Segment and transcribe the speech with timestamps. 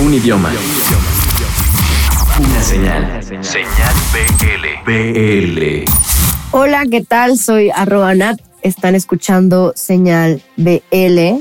[0.00, 0.50] Un idioma.
[2.40, 3.22] Una señal.
[3.22, 4.90] Señal BL.
[4.92, 5.84] BL.
[6.50, 7.38] Hola, ¿qué tal?
[7.38, 8.40] Soy arroba Nat.
[8.62, 11.38] Están escuchando Señal BL.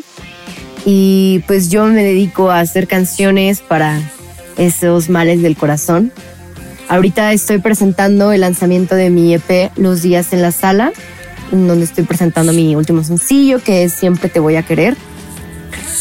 [0.86, 4.00] Y pues yo me dedico a hacer canciones para
[4.58, 6.12] esos males del corazón.
[6.90, 10.94] Ahorita estoy presentando el lanzamiento de mi EP Los días en la sala,
[11.52, 14.96] donde estoy presentando mi último sencillo que es Siempre te voy a querer.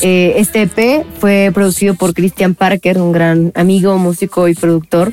[0.05, 5.13] Eh, este EP fue producido por Christian Parker, un gran amigo, músico y productor.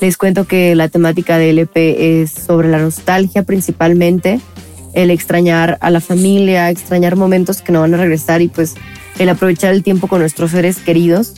[0.00, 4.40] Les cuento que la temática del EP es sobre la nostalgia principalmente,
[4.94, 8.74] el extrañar a la familia, extrañar momentos que no van a regresar y pues
[9.18, 11.34] el aprovechar el tiempo con nuestros seres queridos.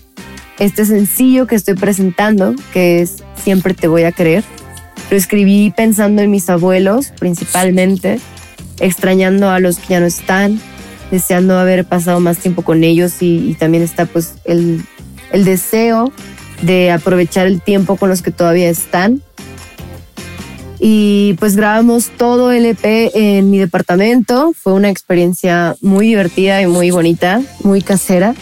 [0.59, 4.45] Este sencillo que estoy presentando, que es Siempre te voy a querer,
[5.10, 8.20] lo escribí pensando en mis abuelos principalmente,
[8.78, 10.60] extrañando a los que ya no están,
[11.14, 14.84] deseando haber pasado más tiempo con ellos y, también está pues el,
[15.32, 16.12] el deseo
[16.62, 19.23] de aprovechar el tiempo con los que todavía están.
[20.80, 24.52] Y pues grabamos todo el EP en mi departamento.
[24.60, 28.35] Fue una experiencia muy divertida y muy bonita, muy casera.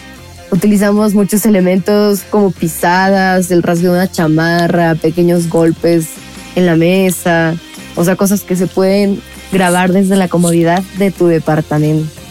[0.49, 6.07] Utilizamos muchos elementos como pisadas, el rasgo de una chamarra, pequeños golpes
[6.55, 7.55] en la mesa,
[7.95, 12.22] o sea, cosas que se pueden grabar desde la comodidad de tu departamento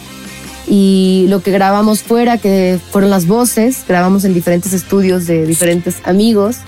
[0.67, 5.97] y lo que grabamos fuera, que fueron las voces, grabamos en diferentes estudios de diferentes
[6.05, 6.59] amigos.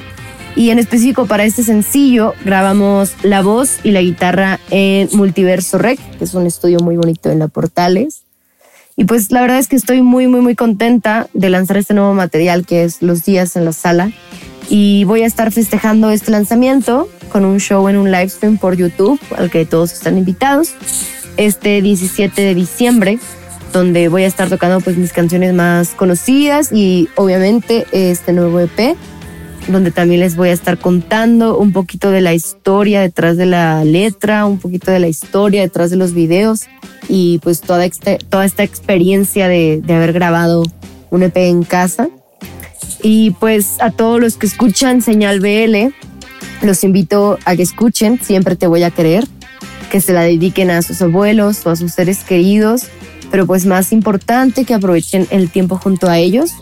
[0.57, 5.99] Y en específico para este sencillo grabamos la voz y la guitarra en Multiverso Rec,
[6.19, 8.23] que es un estudio muy bonito en la Portales.
[8.97, 12.15] Y pues la verdad es que estoy muy, muy, muy contenta de lanzar este nuevo
[12.15, 14.13] material que es Los días en la sala.
[14.69, 18.77] Y voy a estar festejando este lanzamiento con un show en un live stream por
[18.77, 20.75] YouTube al que todos están invitados
[21.37, 23.19] este 17 de diciembre
[23.75, 28.97] donde voy a estar tocando pues mis canciones más conocidas y obviamente este nuevo EP
[29.67, 33.85] donde también les voy a estar contando un poquito de la historia detrás de la
[33.85, 36.67] letra, un poquito de la historia detrás de los videos
[37.09, 40.63] y pues toda, este, toda esta experiencia de, de haber grabado
[41.11, 42.09] un EP en casa.
[43.03, 45.95] Y pues a todos los que escuchan Señal BL,
[46.65, 49.27] los invito a que escuchen, siempre te voy a querer,
[49.91, 52.89] que se la dediquen a sus abuelos o a sus seres queridos
[53.35, 56.53] pero pues más importante que aprovechen el tiempo junto a ellos.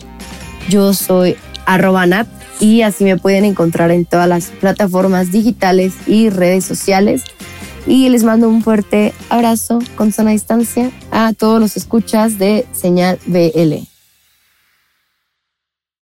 [0.69, 1.35] Yo soy
[1.67, 2.27] arroba nat
[2.59, 7.25] y así me pueden encontrar en todas las plataformas digitales y redes sociales.
[7.85, 13.19] Y les mando un fuerte abrazo con sana distancia a todos los escuchas de Señal
[13.27, 13.92] BL.